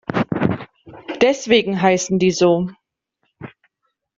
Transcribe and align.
Deswegen 1.21 1.79
heißen 1.79 2.17
die 2.17 2.31
so. 2.31 2.71